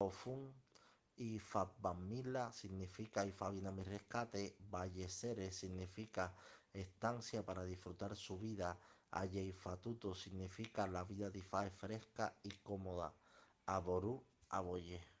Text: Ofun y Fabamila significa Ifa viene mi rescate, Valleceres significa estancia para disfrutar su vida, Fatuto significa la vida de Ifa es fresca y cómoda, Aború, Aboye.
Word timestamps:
Ofun 0.00 0.54
y 1.16 1.40
Fabamila 1.40 2.52
significa 2.52 3.26
Ifa 3.26 3.50
viene 3.50 3.72
mi 3.72 3.82
rescate, 3.82 4.56
Valleceres 4.70 5.56
significa 5.56 6.32
estancia 6.72 7.44
para 7.44 7.64
disfrutar 7.64 8.14
su 8.14 8.38
vida, 8.38 8.78
Fatuto 9.54 10.14
significa 10.14 10.86
la 10.86 11.02
vida 11.02 11.30
de 11.30 11.40
Ifa 11.40 11.66
es 11.66 11.72
fresca 11.72 12.38
y 12.44 12.50
cómoda, 12.58 13.12
Aború, 13.66 14.24
Aboye. 14.50 15.17